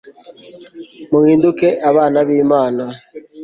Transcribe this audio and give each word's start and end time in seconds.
muhinduke 1.11 1.67
abana 1.89 2.19
b'imana 2.27 2.83